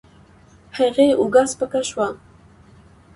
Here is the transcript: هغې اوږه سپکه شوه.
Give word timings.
هغې 0.77 1.07
اوږه 1.19 1.43
سپکه 1.51 1.81
شوه. 1.89 2.07